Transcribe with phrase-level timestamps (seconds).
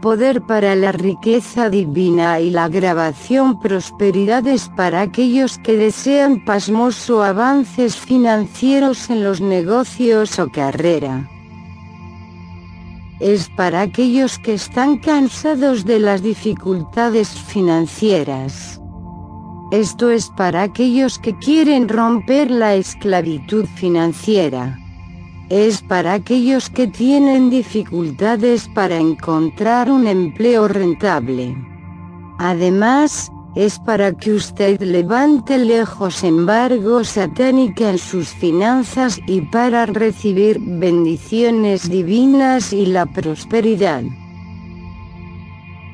[0.00, 7.96] poder para la riqueza divina y la grabación prosperidades para aquellos que desean pasmoso avances
[7.96, 11.28] financieros en los negocios o carrera.
[13.20, 18.80] Es para aquellos que están cansados de las dificultades financieras.
[19.70, 24.78] Esto es para aquellos que quieren romper la esclavitud financiera
[25.50, 31.56] es para aquellos que tienen dificultades para encontrar un empleo rentable.
[32.38, 40.58] Además, es para que usted levante lejos embargo satánica en sus finanzas y para recibir
[40.60, 44.02] bendiciones divinas y la prosperidad.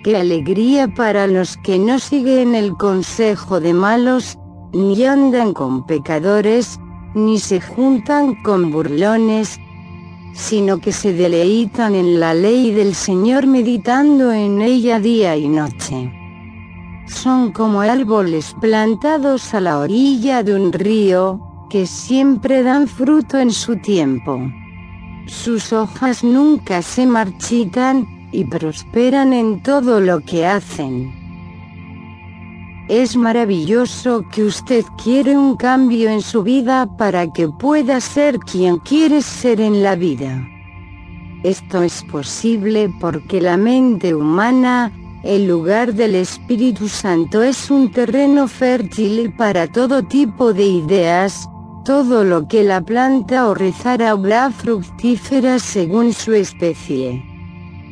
[0.03, 4.37] Qué alegría para los que no siguen el consejo de malos,
[4.75, 6.79] ni andan con pecadores,
[7.15, 9.59] ni se juntan con burlones,
[10.35, 16.13] sino que se deleitan en la ley del Señor meditando en ella día y noche.
[17.07, 23.51] Son como árboles plantados a la orilla de un río, que siempre dan fruto en
[23.51, 24.41] su tiempo.
[25.27, 31.24] Sus hojas nunca se marchitan, y prosperan en todo lo que hacen.
[32.95, 38.79] Es maravilloso que usted quiere un cambio en su vida para que pueda ser quien
[38.79, 40.47] quiere ser en la vida.
[41.43, 44.93] Esto es posible porque la mente humana,
[45.25, 51.49] el lugar del Espíritu Santo es un terreno fértil para todo tipo de ideas,
[51.85, 57.34] todo lo que la planta o rezara habrá fructífera según su especie.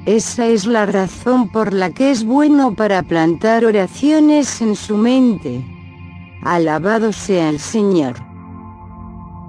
[0.06, 5.64] Esa es la razón por la que es bueno para plantar oraciones en su mente.
[6.42, 8.31] Alabado sea el Señor.